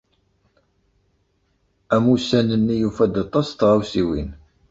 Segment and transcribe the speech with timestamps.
[1.95, 4.29] Amussan-nni yufa-d aṭas n tɣawsiwin.